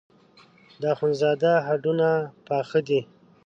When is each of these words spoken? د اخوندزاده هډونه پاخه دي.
د 0.81 0.83
اخوندزاده 0.93 1.51
هډونه 1.67 2.09
پاخه 2.47 2.79
دي. 2.87 3.01